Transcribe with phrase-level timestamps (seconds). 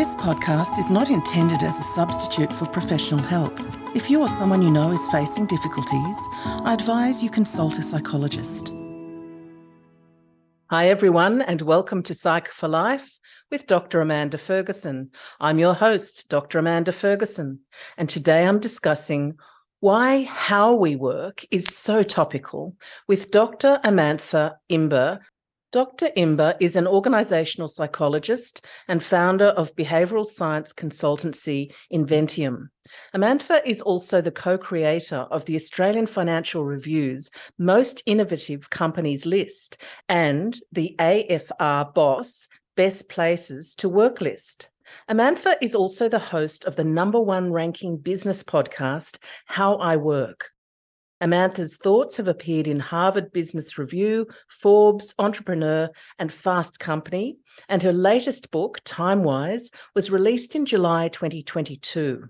[0.00, 3.60] This podcast is not intended as a substitute for professional help.
[3.94, 8.72] If you or someone you know is facing difficulties, I advise you consult a psychologist.
[10.70, 13.18] Hi, everyone, and welcome to Psych for Life
[13.50, 14.00] with Dr.
[14.00, 15.10] Amanda Ferguson.
[15.38, 16.60] I'm your host, Dr.
[16.60, 17.60] Amanda Ferguson,
[17.98, 19.36] and today I'm discussing
[19.80, 22.74] why how we work is so topical
[23.06, 23.78] with Dr.
[23.84, 25.20] Amantha Imber
[25.72, 26.10] Dr.
[26.16, 32.70] Imber is an organizational psychologist and founder of behavioral science consultancy Inventium.
[33.14, 39.80] Amantha is also the co creator of the Australian Financial Review's Most Innovative Companies list
[40.08, 44.70] and the AFR Boss Best Places to Work list.
[45.08, 50.50] Amantha is also the host of the number one ranking business podcast, How I Work.
[51.22, 57.36] Amantha's thoughts have appeared in Harvard Business Review, Forbes, Entrepreneur, and Fast Company,
[57.68, 62.28] and her latest book, Timewise, was released in July 2022.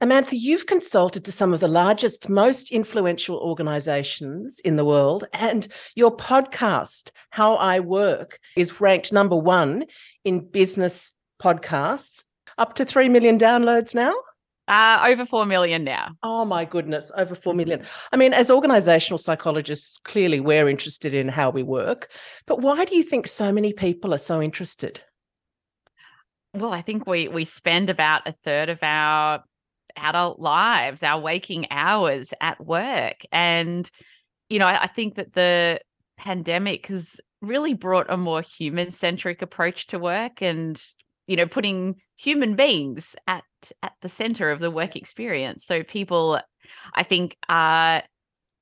[0.00, 5.66] Amantha, you've consulted to some of the largest, most influential organizations in the world, and
[5.96, 9.86] your podcast, How I Work, is ranked number one
[10.24, 11.10] in business
[11.42, 12.24] podcasts,
[12.58, 14.14] up to 3 million downloads now.
[14.66, 16.16] Uh, over 4 million now.
[16.22, 17.84] Oh my goodness, over 4 million.
[18.12, 22.10] I mean, as organizational psychologists, clearly we're interested in how we work.
[22.46, 25.00] But why do you think so many people are so interested?
[26.54, 29.42] Well, I think we we spend about a third of our
[29.96, 33.22] adult lives, our waking hours at work.
[33.32, 33.90] And,
[34.48, 35.80] you know, I, I think that the
[36.16, 40.82] pandemic has really brought a more human centric approach to work and,
[41.26, 43.44] you know, putting human beings at
[43.82, 45.64] at the center of the work experience.
[45.64, 46.40] So people,
[46.94, 48.02] I think, are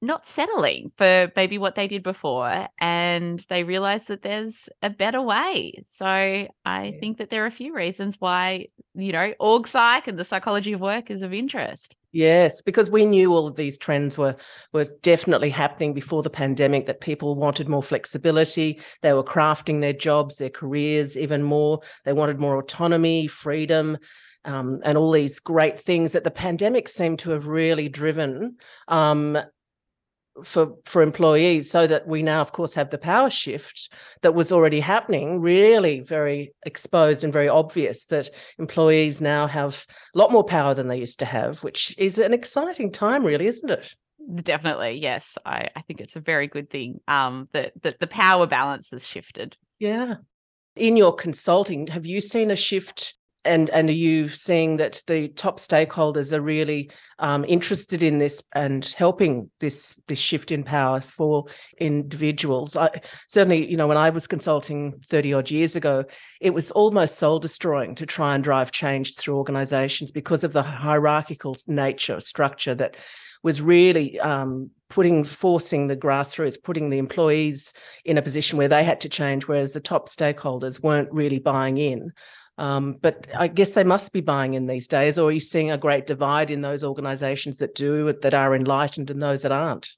[0.03, 5.23] not settling for maybe what they did before and they realize that there's a better
[5.23, 5.73] way.
[5.89, 6.95] So I yes.
[6.99, 10.73] think that there are a few reasons why, you know, org psych and the psychology
[10.73, 11.95] of work is of interest.
[12.13, 14.37] Yes, because we knew all of these trends were
[14.73, 19.95] were definitely happening before the pandemic that people wanted more flexibility, they were crafting their
[19.95, 23.97] jobs, their careers even more, they wanted more autonomy, freedom
[24.45, 28.57] um, and all these great things that the pandemic seemed to have really driven.
[28.89, 29.39] Um,
[30.45, 34.51] for for employees so that we now of course have the power shift that was
[34.51, 40.45] already happening really very exposed and very obvious that employees now have a lot more
[40.45, 43.95] power than they used to have which is an exciting time really isn't it?
[44.37, 45.37] Definitely yes.
[45.45, 49.07] I, I think it's a very good thing um that, that the power balance has
[49.07, 49.57] shifted.
[49.79, 50.17] Yeah.
[50.77, 55.29] In your consulting have you seen a shift and and are you seeing that the
[55.29, 61.01] top stakeholders are really um, interested in this and helping this this shift in power
[61.01, 61.47] for
[61.79, 62.77] individuals?
[62.77, 66.05] I, certainly, you know, when I was consulting thirty odd years ago,
[66.41, 70.63] it was almost soul destroying to try and drive change through organisations because of the
[70.63, 72.97] hierarchical nature structure that
[73.43, 77.73] was really um, putting forcing the grassroots putting the employees
[78.05, 81.79] in a position where they had to change whereas the top stakeholders weren't really buying
[81.79, 82.13] in
[82.59, 85.71] um, but I guess they must be buying in these days, or are you seeing
[85.71, 89.91] a great divide in those organizations that do, that are enlightened and those that aren't?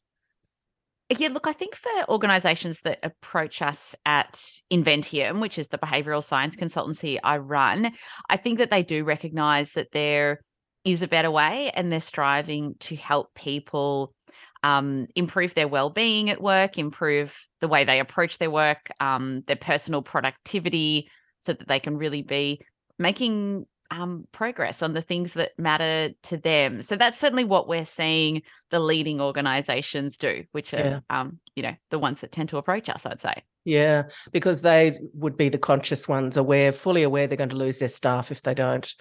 [1.10, 4.42] Yeah, look, I think for organizations that approach us at
[4.72, 7.92] Inventium, which is the behavioral science consultancy I run,
[8.30, 10.40] I think that they do recognize that there
[10.84, 14.14] is a better way and they're striving to help people
[14.62, 19.56] um, improve their well-being at work, improve the way they approach their work, um, their
[19.56, 21.10] personal productivity,
[21.44, 22.60] so that they can really be
[22.98, 26.82] making um, progress on the things that matter to them.
[26.82, 31.00] So that's certainly what we're seeing the leading organizations do, which are, yeah.
[31.10, 33.34] um, you know, the ones that tend to approach us, I'd say.
[33.64, 37.78] Yeah, because they would be the conscious ones, aware, fully aware they're going to lose
[37.78, 38.92] their staff if they don't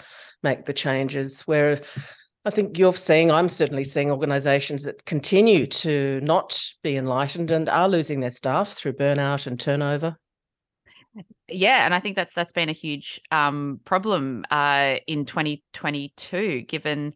[0.42, 1.42] make the changes.
[1.42, 1.82] Where
[2.46, 7.68] I think you're seeing, I'm certainly seeing organizations that continue to not be enlightened and
[7.68, 10.18] are losing their staff through burnout and turnover
[11.48, 17.14] yeah and i think that's that's been a huge um, problem uh, in 2022 given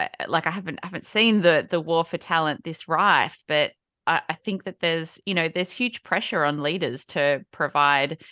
[0.00, 3.72] uh, like i haven't haven't seen the the war for talent this rife but
[4.06, 8.22] I, I think that there's you know there's huge pressure on leaders to provide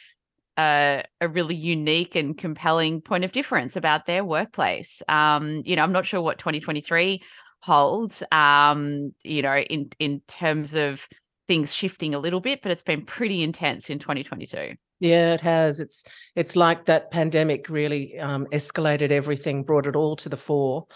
[0.58, 5.02] a, a really unique and compelling point of difference about their workplace.
[5.08, 7.22] Um, you know i'm not sure what 2023
[7.62, 11.06] holds um, you know in in terms of
[11.48, 15.80] things shifting a little bit but it's been pretty intense in 2022 yeah, it has.
[15.80, 16.04] It's
[16.36, 20.86] it's like that pandemic really um, escalated everything, brought it all to the fore,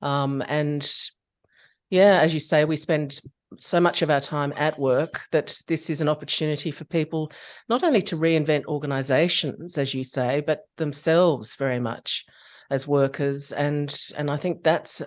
[0.00, 0.90] um, and
[1.90, 3.20] yeah, as you say, we spend
[3.58, 7.30] so much of our time at work that this is an opportunity for people
[7.68, 12.24] not only to reinvent organizations as you say but themselves very much
[12.70, 15.02] as workers and and i think that's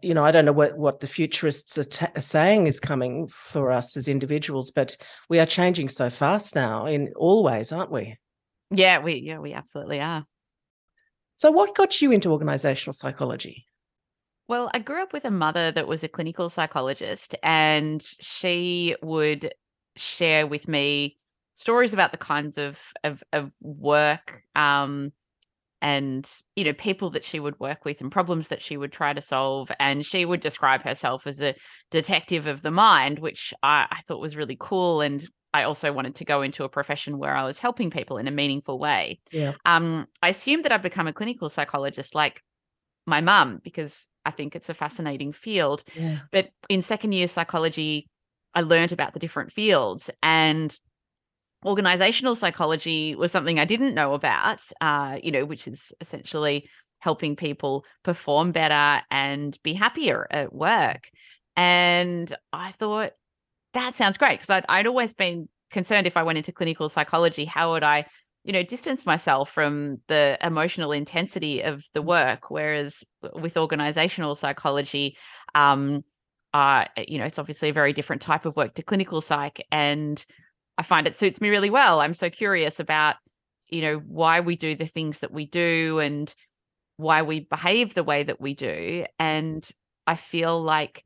[0.00, 3.26] you know i don't know what what the futurists are, ta- are saying is coming
[3.26, 4.96] for us as individuals but
[5.28, 8.16] we are changing so fast now in all ways aren't we?
[8.70, 10.24] Yeah we yeah we absolutely are.
[11.36, 13.66] So what got you into organizational psychology?
[14.48, 19.54] Well, I grew up with a mother that was a clinical psychologist, and she would
[19.96, 21.16] share with me
[21.54, 25.12] stories about the kinds of of, of work um,
[25.82, 29.12] and you know people that she would work with and problems that she would try
[29.12, 29.70] to solve.
[29.78, 31.54] And she would describe herself as a
[31.90, 35.00] detective of the mind, which I, I thought was really cool.
[35.00, 38.28] And I also wanted to go into a profession where I was helping people in
[38.28, 39.20] a meaningful way.
[39.32, 39.52] Yeah.
[39.66, 42.42] Um, I assumed that I'd become a clinical psychologist like
[43.04, 45.82] my mum because I think it's a fascinating field.
[45.94, 46.20] Yeah.
[46.30, 48.08] But in second year psychology,
[48.54, 50.78] I learned about the different fields and
[51.64, 56.68] organizational psychology was something I didn't know about, uh, you know, which is essentially
[56.98, 61.08] helping people perform better and be happier at work.
[61.56, 63.12] And I thought
[63.74, 67.44] that sounds great because I'd, I'd always been concerned if I went into clinical psychology,
[67.44, 68.06] how would I
[68.44, 72.50] you know distance myself from the emotional intensity of the work?
[72.50, 73.04] Whereas
[73.34, 75.16] with organizational psychology
[75.54, 76.04] um
[76.52, 79.64] uh you know it's obviously a very different type of work to clinical psych.
[79.70, 80.24] And
[80.78, 83.16] i find it suits me really well i'm so curious about
[83.68, 86.34] you know why we do the things that we do and
[86.96, 89.70] why we behave the way that we do and
[90.06, 91.02] i feel like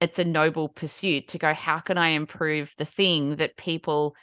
[0.00, 4.14] it's a noble pursuit to go how can i improve the thing that people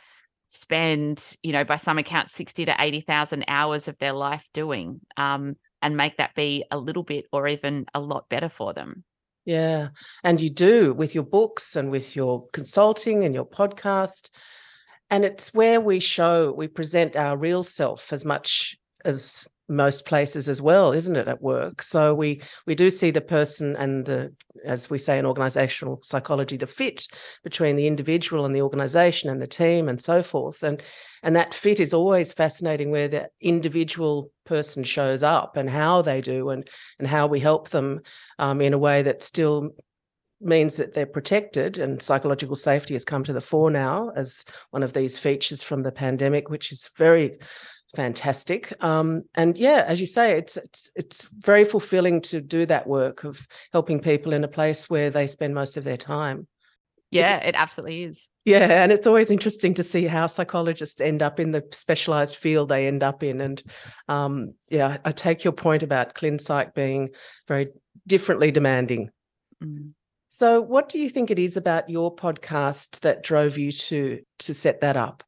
[0.50, 5.56] spend, you know, by some accounts, 60 to 80,000 hours of their life doing um,
[5.81, 9.04] and make that be a little bit or even a lot better for them.
[9.48, 9.90] Yeah.
[10.26, 14.30] And you do with your books and with your consulting and your podcast.
[15.10, 20.48] And it's where we show, we present our real self as much as most places
[20.48, 21.81] as well isn't it at work?
[21.81, 24.34] So we we do see the person and the
[24.66, 27.08] as we say in organizational psychology the fit
[27.44, 30.64] between the individual and the organization and the team and so forth.
[30.64, 30.81] And
[31.24, 36.22] and that fit is always fascinating where the individual person shows up and how they
[36.22, 36.68] do and
[37.00, 38.02] and how we help them
[38.40, 39.72] um, in a way that still
[40.40, 44.84] means that they're protected and psychological safety has come to the fore now as one
[44.84, 47.38] of these features from the pandemic which is very
[47.98, 48.72] fantastic.
[48.80, 53.24] Um, and yeah, as you say, it's it's it's very fulfilling to do that work
[53.24, 56.48] of helping people in a place where they spend most of their time.
[57.10, 58.28] Yeah, it's, it absolutely is.
[58.46, 62.70] Yeah, and it's always interesting to see how psychologists end up in the specialized field
[62.70, 63.42] they end up in.
[63.42, 63.64] And
[64.08, 67.10] um, yeah, I take your point about ClinPsych being
[67.48, 67.70] very
[68.06, 69.10] differently demanding.
[69.64, 69.94] Mm.
[70.28, 74.54] So, what do you think it is about your podcast that drove you to to
[74.54, 75.24] set that up?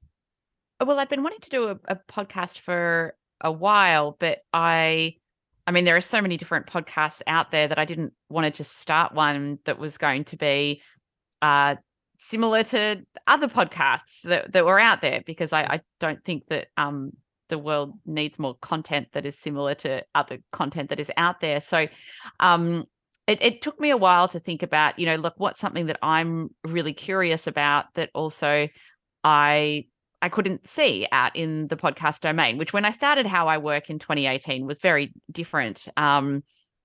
[0.85, 5.15] Well, I've been wanting to do a, a podcast for a while, but I
[5.69, 8.51] I mean, there are so many different podcasts out there that I didn't want to
[8.51, 10.81] just start one that was going to be
[11.43, 11.75] uh,
[12.19, 16.69] similar to other podcasts that, that were out there because I, I don't think that
[16.75, 17.11] um,
[17.49, 21.61] the world needs more content that is similar to other content that is out there.
[21.61, 21.87] So
[22.39, 22.85] um,
[23.27, 25.99] it, it took me a while to think about, you know, look, what's something that
[26.01, 28.69] I'm really curious about that also
[29.23, 29.85] I
[30.21, 33.89] I couldn't see out in the podcast domain, which when I started how I work
[33.89, 36.43] in 2018 was very different um,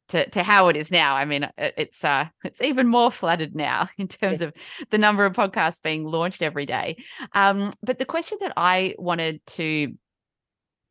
[0.08, 1.16] to to how it is now.
[1.16, 4.48] I mean, it's uh, it's even more flooded now in terms yeah.
[4.48, 4.54] of
[4.90, 6.96] the number of podcasts being launched every day.
[7.32, 9.94] Um, but the question that I wanted to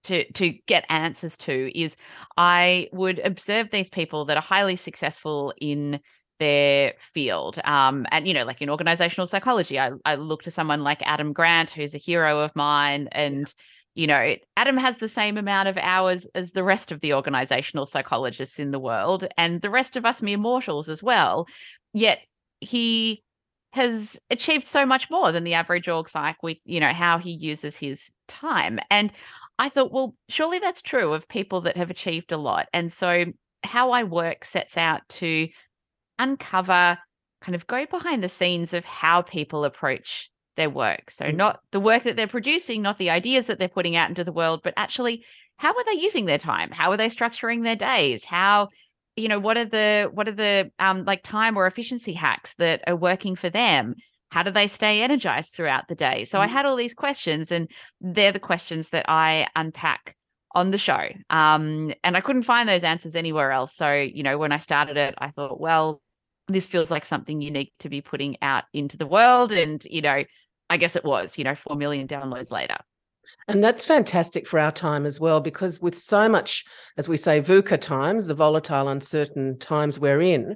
[0.03, 1.96] to to get answers to is
[2.38, 6.00] I would observe these people that are highly successful in
[6.40, 7.60] their field.
[7.63, 11.34] Um, and you know, like in organizational psychology, I, I look to someone like Adam
[11.34, 13.54] Grant, who's a hero of mine, and
[13.96, 17.86] you know, Adam has the same amount of hours as the rest of the organizational
[17.86, 21.48] psychologists in the world, and the rest of us mere mortals as well.
[21.94, 22.20] Yet
[22.60, 23.24] he
[23.74, 27.32] has achieved so much more than the average org psych with, you know, how he
[27.32, 28.80] uses his time.
[28.92, 29.12] And
[29.58, 32.68] I thought, well, surely that's true of people that have achieved a lot.
[32.72, 33.25] And so
[33.63, 35.48] how I work sets out to
[36.24, 36.98] uncover,
[37.42, 41.12] kind of go behind the scenes of how people approach their work.
[41.12, 41.36] So, mm.
[41.36, 44.32] not the work that they're producing, not the ideas that they're putting out into the
[44.32, 45.25] world, but actually,
[45.58, 46.72] how are they using their time?
[46.72, 48.25] How are they structuring their days?
[48.25, 48.70] How,
[49.15, 52.84] you know, what are the what are the um like time or efficiency hacks that
[52.88, 53.96] are working for them?
[54.30, 56.24] How do they stay energized throughout the day?
[56.25, 56.44] So, mm.
[56.44, 57.70] I had all these questions, and
[58.01, 60.15] they're the questions that I unpack
[60.56, 61.10] on the show.
[61.30, 63.75] Um, and I couldn't find those answers anywhere else.
[63.75, 66.00] So, you know, when I started it, I thought, well,
[66.47, 69.51] this feels like something unique to be putting out into the world.
[69.51, 70.23] And, you know,
[70.69, 72.77] I guess it was, you know, 4 million downloads later.
[73.47, 76.63] And that's fantastic for our time as well, because with so much,
[76.97, 80.55] as we say, VUCA times, the volatile, uncertain times we're in,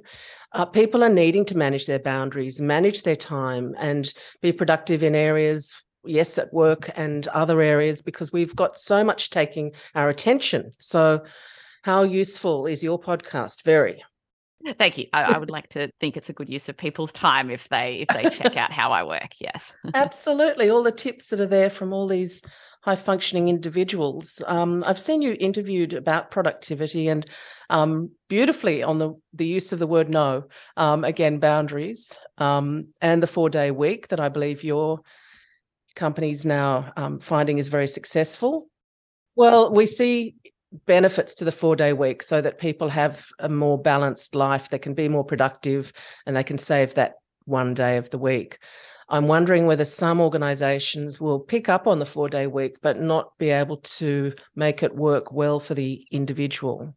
[0.52, 5.14] uh, people are needing to manage their boundaries, manage their time, and be productive in
[5.14, 10.72] areas, yes, at work and other areas, because we've got so much taking our attention.
[10.78, 11.24] So,
[11.82, 13.62] how useful is your podcast?
[13.62, 14.02] Very.
[14.76, 15.06] Thank you.
[15.12, 18.06] I, I, would like to think it's a good use of people's time if they
[18.08, 19.34] if they check out how I work.
[19.40, 20.68] Yes, absolutely.
[20.68, 22.42] All the tips that are there from all these
[22.82, 24.42] high functioning individuals.
[24.46, 27.24] Um, I've seen you interviewed about productivity and
[27.70, 30.44] um, beautifully on the the use of the word no.
[30.76, 35.00] Um, again, boundaries um, and the four day week that I believe your
[35.94, 38.68] company's now um, finding is very successful.
[39.36, 40.34] Well, we see
[40.86, 44.78] benefits to the four day week so that people have a more balanced life, they
[44.78, 45.92] can be more productive,
[46.26, 48.58] and they can save that one day of the week.
[49.10, 53.36] I'm wondering whether some organizations will pick up on the four day week, but not
[53.38, 56.94] be able to make it work well for the individual.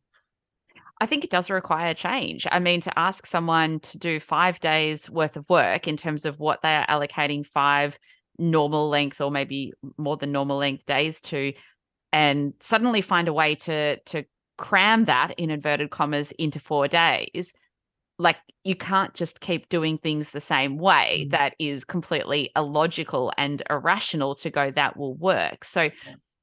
[1.00, 2.46] I think it does require change.
[2.52, 6.40] I mean, to ask someone to do five days worth of work in terms of
[6.40, 7.98] what they are allocating five
[8.38, 11.54] normal length or maybe more than normal length days to,
[12.14, 14.24] and suddenly find a way to to
[14.58, 17.54] cram that in inverted commas into four days
[18.20, 21.32] like you can't just keep doing things the same way mm.
[21.32, 25.90] that is completely illogical and irrational to go that will work so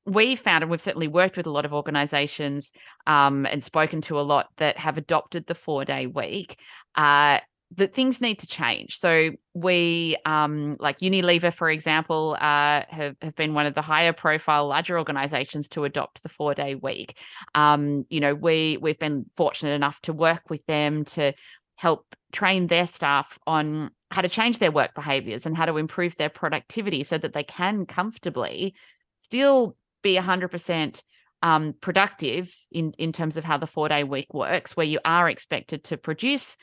[0.04, 2.72] we found and we've certainly worked with a lot of organizations
[3.06, 6.58] um, and spoken to a lot that have adopted the four day week
[6.96, 7.38] uh,
[7.76, 8.96] that things need to change.
[8.96, 14.12] So we, um, like Unilever, for example, uh, have, have been one of the higher
[14.12, 17.16] profile, larger organizations to adopt the four day week.
[17.54, 21.34] Um, you know, we we've been fortunate enough to work with them to
[21.76, 26.16] help train their staff on how to change their work behaviors and how to improve
[26.16, 28.74] their productivity so that they can comfortably
[29.18, 31.02] still be 100%
[31.42, 35.28] um, productive in, in terms of how the four day week works, where you are
[35.28, 36.56] expected to produce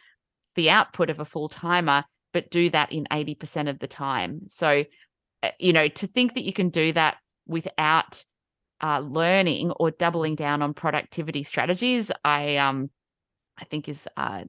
[0.55, 4.41] the output of a full timer, but do that in 80% of the time.
[4.47, 4.83] So,
[5.43, 8.23] eh, you know, to think that you can do that without
[8.81, 12.89] uh, learning or doubling down on productivity strategies, I um,
[13.57, 14.43] I think is uh,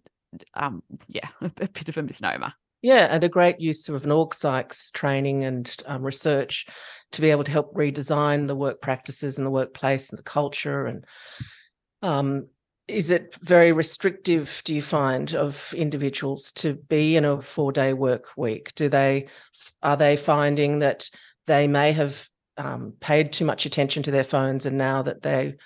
[0.54, 2.52] um, yeah, a bit of a misnomer.
[2.82, 6.66] Yeah, and a great use of an org psychs training and um, research
[7.12, 10.86] to be able to help redesign the work practices and the workplace and the culture
[10.86, 11.04] and
[12.02, 12.48] um,
[12.88, 17.92] is it very restrictive do you find of individuals to be in a four day
[17.92, 18.74] work week?
[18.74, 19.26] Do they
[19.82, 21.08] are they finding that
[21.46, 25.56] they may have um, paid too much attention to their phones and now that they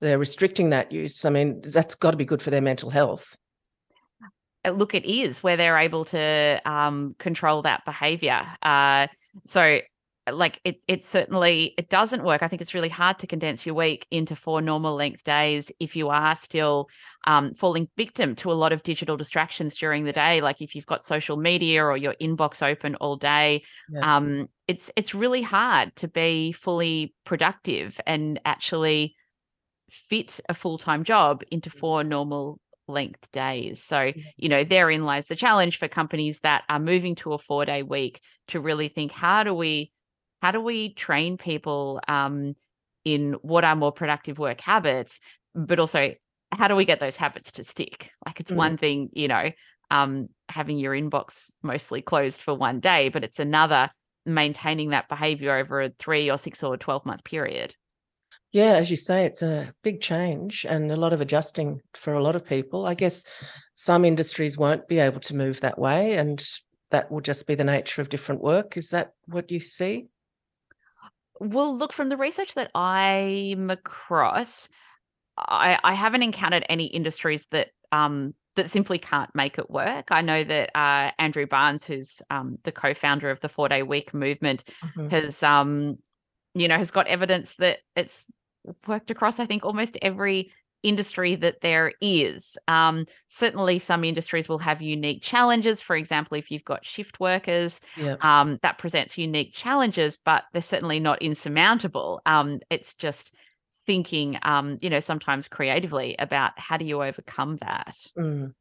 [0.00, 1.24] they're restricting that use?
[1.24, 3.36] I mean that's got to be good for their mental health.
[4.64, 9.06] Uh, look it is where they're able to um, control that behavior uh,
[9.46, 9.80] so
[10.30, 12.42] like it it certainly it doesn't work.
[12.42, 15.96] I think it's really hard to condense your week into four normal length days if
[15.96, 16.88] you are still
[17.26, 20.40] um, falling victim to a lot of digital distractions during the day.
[20.40, 24.16] Like if you've got social media or your inbox open all day, yeah.
[24.16, 29.14] um, it's it's really hard to be fully productive and actually
[29.90, 33.82] fit a full time job into four normal length days.
[33.82, 37.64] So, you know, therein lies the challenge for companies that are moving to a four
[37.64, 39.92] day week to really think how do we
[40.40, 42.54] how do we train people um,
[43.04, 45.20] in what are more productive work habits,
[45.54, 46.14] but also
[46.52, 48.12] how do we get those habits to stick?
[48.24, 48.56] Like it's mm.
[48.56, 49.50] one thing, you know,
[49.90, 53.90] um, having your inbox mostly closed for one day, but it's another
[54.24, 57.74] maintaining that behavior over a three or six or 12 month period.
[58.50, 62.22] Yeah, as you say, it's a big change and a lot of adjusting for a
[62.22, 62.86] lot of people.
[62.86, 63.24] I guess
[63.74, 66.42] some industries won't be able to move that way, and
[66.90, 68.78] that will just be the nature of different work.
[68.78, 70.06] Is that what you see?
[71.40, 74.68] Well, look, from the research that I'm across,
[75.36, 80.08] I, I haven't encountered any industries that um, that simply can't make it work.
[80.10, 84.12] I know that uh, Andrew Barnes, who's um, the co-founder of the Four Day Week
[84.12, 85.08] movement, mm-hmm.
[85.08, 85.98] has um,
[86.54, 88.24] you know has got evidence that it's
[88.86, 89.38] worked across.
[89.38, 90.50] I think almost every
[90.82, 92.56] industry that there is.
[92.68, 95.80] Um, certainly, some industries will have unique challenges.
[95.80, 98.22] For example, if you've got shift workers, yep.
[98.24, 102.20] um, that presents unique challenges, but they're certainly not insurmountable.
[102.26, 103.34] Um, it's just
[103.86, 107.96] thinking, um, you know, sometimes creatively about how do you overcome that.
[108.16, 108.52] Mm.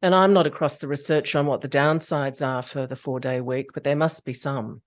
[0.00, 3.40] And I'm not across the research on what the downsides are for the four day
[3.40, 4.80] week, but there must be some.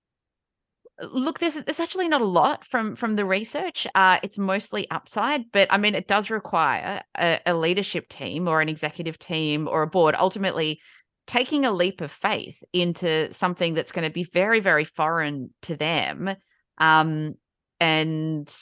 [1.00, 3.86] Look, there's there's actually not a lot from from the research.
[3.94, 8.60] Uh, it's mostly upside, but I mean, it does require a, a leadership team or
[8.60, 10.80] an executive team or a board ultimately
[11.26, 15.76] taking a leap of faith into something that's going to be very very foreign to
[15.76, 16.34] them,
[16.78, 17.34] um,
[17.80, 18.52] and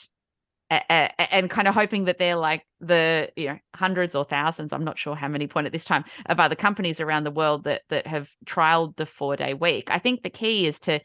[0.89, 4.97] and kind of hoping that they're like the you know hundreds or thousands i'm not
[4.97, 8.07] sure how many point at this time of other companies around the world that that
[8.07, 11.01] have trialed the four day week i think the key is to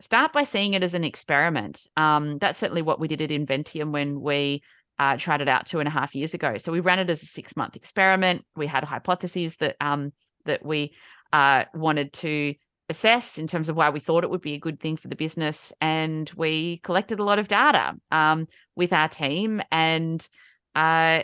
[0.00, 1.86] start by seeing it as an experiment.
[1.96, 4.62] Um, that's certainly what we did at Inventium when we
[4.98, 6.56] uh, tried it out two and a half years ago.
[6.58, 8.44] So we ran it as a six month experiment.
[8.56, 10.12] We had hypotheses that um,
[10.44, 10.94] that we
[11.32, 12.54] uh, wanted to
[12.88, 15.16] assess in terms of why we thought it would be a good thing for the
[15.16, 20.26] business, and we collected a lot of data um, with our team and.
[20.74, 21.22] Uh,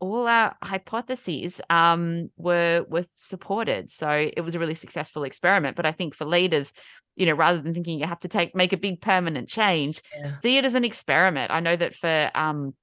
[0.00, 5.76] all our hypotheses um, were were supported, so it was a really successful experiment.
[5.76, 6.72] But I think for leaders,
[7.16, 10.36] you know, rather than thinking you have to take make a big permanent change, yeah.
[10.36, 11.52] see it as an experiment.
[11.52, 12.74] I know that for um,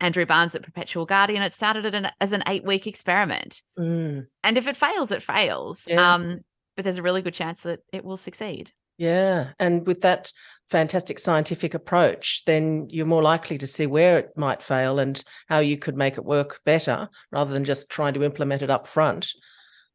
[0.00, 3.62] Andrew Barnes at Perpetual Guardian, it started an, as an eight week experiment.
[3.78, 4.26] Mm.
[4.44, 5.84] And if it fails, it fails.
[5.86, 6.14] Yeah.
[6.14, 6.40] Um,
[6.76, 8.72] but there's a really good chance that it will succeed.
[9.00, 9.52] Yeah.
[9.58, 10.30] And with that
[10.68, 15.60] fantastic scientific approach, then you're more likely to see where it might fail and how
[15.60, 19.32] you could make it work better rather than just trying to implement it up front.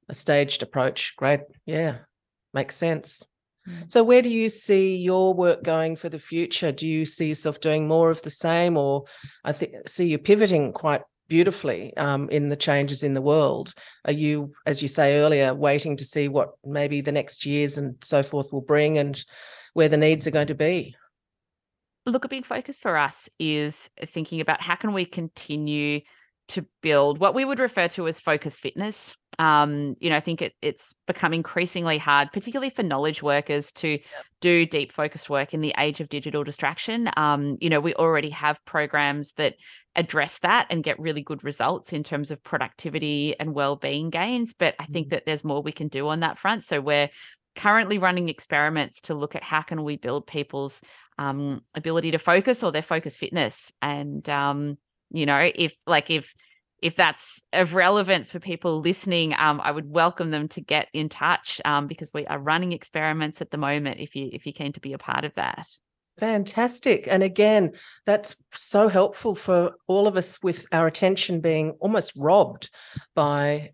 [0.10, 1.14] A staged approach.
[1.18, 1.42] Great.
[1.68, 1.98] Yeah.
[2.52, 3.24] Makes sense.
[3.70, 3.92] Mm.
[3.92, 6.72] So, where do you see your work going for the future?
[6.72, 9.06] Do you see yourself doing more of the same, or
[9.44, 13.74] I think see you pivoting quite beautifully um, in the changes in the world?
[14.05, 17.96] Are you, as you say earlier, waiting to see what maybe the next years and
[18.03, 19.24] so forth will bring, and
[19.74, 20.96] where the needs are going to be?
[22.05, 26.01] Look, a big focus for us is thinking about how can we continue
[26.48, 29.16] to build what we would refer to as focus fitness.
[29.38, 33.90] Um, you know, I think it, it's become increasingly hard, particularly for knowledge workers, to
[33.90, 34.02] yep.
[34.40, 37.10] do deep focused work in the age of digital distraction.
[37.18, 39.56] Um, you know, we already have programs that
[39.96, 44.54] address that and get really good results in terms of productivity and well-being gains.
[44.54, 45.16] But I think mm-hmm.
[45.16, 46.64] that there's more we can do on that front.
[46.64, 47.10] So we're
[47.56, 50.82] currently running experiments to look at how can we build people's
[51.18, 54.78] um, ability to focus or their focus fitness and um,
[55.12, 56.34] you know if like if
[56.82, 61.10] if that's of relevance for people listening um, i would welcome them to get in
[61.10, 64.74] touch um, because we are running experiments at the moment if you if you keen
[64.74, 65.68] to be a part of that.
[66.20, 67.08] Fantastic.
[67.10, 67.72] And again
[68.06, 72.70] that's so helpful for all of us with our attention being almost robbed
[73.16, 73.72] by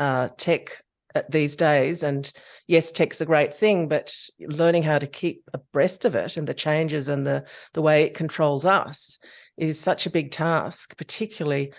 [0.00, 0.82] uh, tech
[1.30, 2.02] these days.
[2.02, 2.30] And
[2.66, 6.54] yes tech's a great thing but learning how to keep abreast of it and the
[6.54, 9.18] changes and the the way it controls us
[9.56, 11.72] is such a big task, particularly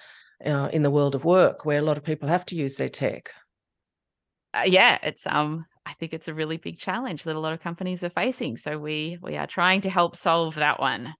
[0.46, 2.90] uh, in the world of work where a lot of people have to use their
[2.90, 3.32] tech.
[4.54, 7.62] Uh, yeah, it's um I think it's a really big challenge that a lot of
[7.62, 8.58] companies are facing.
[8.58, 11.14] So we we are trying to help solve that one.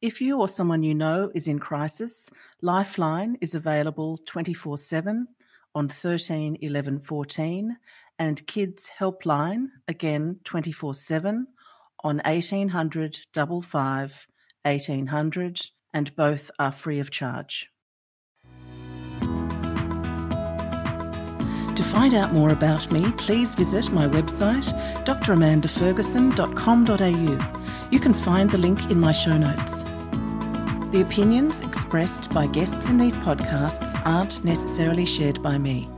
[0.02, 2.28] If you or someone you know is in crisis,
[2.60, 5.28] Lifeline is available 24 7
[5.76, 7.76] on 13 11 14
[8.18, 11.46] and Kids Helpline, again 24 7
[12.02, 14.26] on 1800 55
[14.64, 15.60] 1800
[15.94, 17.70] and both are free of charge.
[21.94, 24.74] Find out more about me, please visit my website
[25.24, 27.88] dramandaferguson.com.au.
[27.90, 29.84] You can find the link in my show notes.
[30.90, 35.88] The opinions expressed by guests in these podcasts aren't necessarily shared by me.